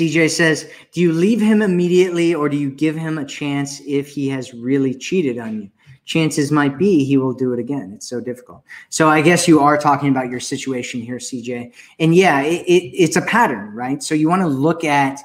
[0.00, 4.08] CJ says, Do you leave him immediately or do you give him a chance if
[4.08, 5.70] he has really cheated on you?
[6.06, 7.92] Chances might be he will do it again.
[7.94, 8.64] It's so difficult.
[8.88, 11.74] So I guess you are talking about your situation here, CJ.
[11.98, 14.02] And yeah, it, it, it's a pattern, right?
[14.02, 15.20] So you want to look at,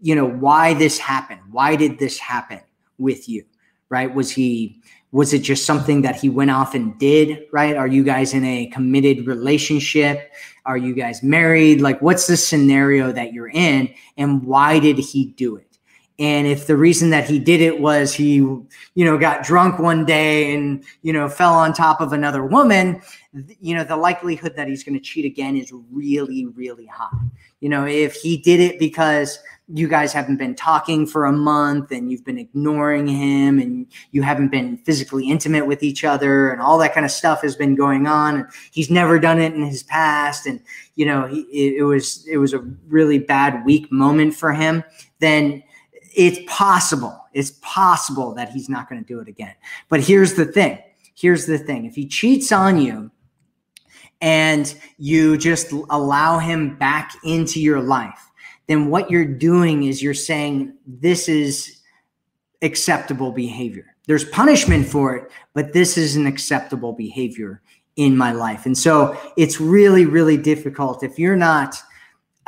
[0.00, 1.40] you know, why this happened.
[1.50, 2.60] Why did this happen
[2.98, 3.44] with you,
[3.90, 4.12] right?
[4.14, 4.80] Was he
[5.12, 7.76] was it just something that he went off and did right?
[7.76, 10.32] Are you guys in a committed relationship?
[10.64, 11.80] Are you guys married?
[11.80, 15.69] Like what's the scenario that you're in and why did he do it
[16.20, 20.04] and if the reason that he did it was he you know got drunk one
[20.04, 23.00] day and you know fell on top of another woman
[23.60, 27.08] you know the likelihood that he's going to cheat again is really really high.
[27.60, 29.38] You know if he did it because
[29.72, 34.22] you guys haven't been talking for a month and you've been ignoring him and you
[34.22, 37.76] haven't been physically intimate with each other and all that kind of stuff has been
[37.76, 40.60] going on and he's never done it in his past and
[40.96, 41.42] you know he,
[41.76, 42.58] it, was it was a
[42.88, 44.82] really bad weak moment for him
[45.20, 45.62] then
[46.16, 49.54] it's possible it's possible that he's not going to do it again
[49.88, 50.78] but here's the thing
[51.14, 53.10] here's the thing if he cheats on you
[54.20, 58.30] and you just allow him back into your life
[58.66, 61.80] then what you're doing is you're saying this is
[62.62, 63.96] acceptable behavior.
[64.06, 67.62] There's punishment for it, but this is an acceptable behavior
[67.96, 68.66] in my life.
[68.66, 71.76] And so it's really, really difficult if you're not.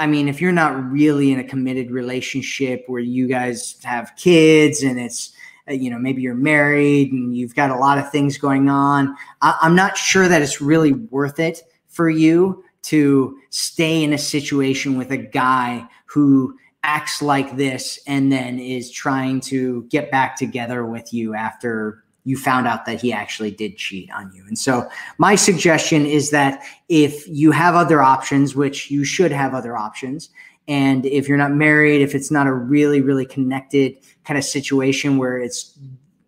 [0.00, 4.82] I mean, if you're not really in a committed relationship where you guys have kids
[4.82, 5.32] and it's,
[5.68, 9.14] uh, you know, maybe you're married and you've got a lot of things going on,
[9.42, 14.18] I, am not sure that it's really worth it for you to stay in a
[14.18, 20.34] situation with a guy who acts like this and then is trying to get back
[20.34, 24.44] together with you after you found out that he actually did cheat on you.
[24.46, 24.88] And so,
[25.18, 30.30] my suggestion is that if you have other options, which you should have other options,
[30.68, 35.18] and if you're not married, if it's not a really, really connected kind of situation
[35.18, 35.78] where it's,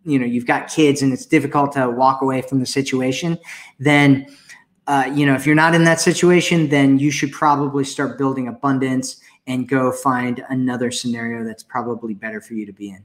[0.04, 3.38] you know, you've got kids and it's difficult to walk away from the situation,
[3.78, 4.26] then,
[4.88, 8.48] uh, you know, if you're not in that situation, then you should probably start building
[8.48, 13.04] abundance and go find another scenario that's probably better for you to be in.